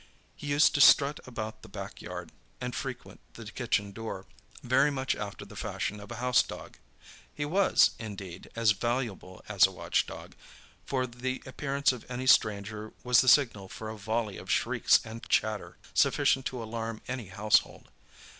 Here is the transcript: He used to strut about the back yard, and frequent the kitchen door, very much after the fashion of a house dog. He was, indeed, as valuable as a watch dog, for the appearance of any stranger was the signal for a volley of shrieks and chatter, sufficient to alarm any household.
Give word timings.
He 0.35 0.47
used 0.47 0.73
to 0.73 0.81
strut 0.81 1.19
about 1.27 1.61
the 1.61 1.69
back 1.69 2.01
yard, 2.01 2.31
and 2.59 2.75
frequent 2.75 3.19
the 3.35 3.45
kitchen 3.45 3.91
door, 3.91 4.25
very 4.63 4.89
much 4.89 5.15
after 5.15 5.45
the 5.45 5.55
fashion 5.55 5.99
of 5.99 6.09
a 6.11 6.15
house 6.15 6.41
dog. 6.41 6.79
He 7.31 7.45
was, 7.45 7.91
indeed, 7.99 8.49
as 8.55 8.71
valuable 8.71 9.45
as 9.47 9.67
a 9.67 9.71
watch 9.71 10.07
dog, 10.07 10.33
for 10.87 11.05
the 11.05 11.43
appearance 11.45 11.91
of 11.91 12.09
any 12.09 12.25
stranger 12.25 12.93
was 13.03 13.21
the 13.21 13.27
signal 13.27 13.67
for 13.69 13.89
a 13.91 13.95
volley 13.95 14.37
of 14.37 14.49
shrieks 14.49 14.99
and 15.05 15.21
chatter, 15.29 15.77
sufficient 15.93 16.47
to 16.47 16.63
alarm 16.63 17.03
any 17.07 17.27
household. 17.27 17.91